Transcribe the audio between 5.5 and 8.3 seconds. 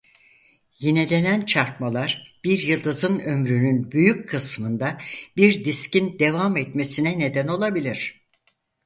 diskin devam etmesine neden olabilir.